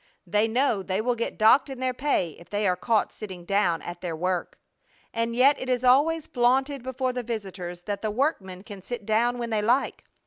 They 0.25 0.47
know 0.47 0.81
they 0.81 0.99
will 0.99 1.13
get 1.13 1.37
docked 1.37 1.69
in 1.69 1.79
their 1.79 1.93
pay 1.93 2.31
if 2.39 2.49
they 2.49 2.67
are 2.67 2.75
caught 2.75 3.13
sitting 3.13 3.45
down 3.45 3.83
at 3.83 4.01
their 4.01 4.15
work! 4.15 4.57
And 5.13 5.35
yet 5.35 5.59
it 5.59 5.69
is 5.69 5.83
always 5.83 6.25
flaunted 6.25 6.81
before 6.81 7.13
the 7.13 7.21
visitors 7.21 7.83
that 7.83 8.01
the 8.01 8.09
workmen 8.09 8.63
can 8.63 8.81
sit 8.81 9.05
down 9.05 9.37
when 9.37 9.51
they 9.51 9.61
like. 9.61 10.03